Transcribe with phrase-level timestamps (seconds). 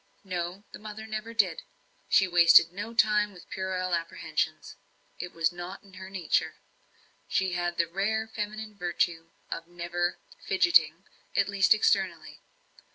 [0.23, 1.61] No, the mother never did.
[2.09, 4.75] She wasted no time in puerile apprehensions
[5.19, 6.55] it was not her nature;
[7.27, 10.17] she had the rare feminine virtue of never
[10.47, 11.03] "fidgetting"
[11.35, 12.41] at least, externally.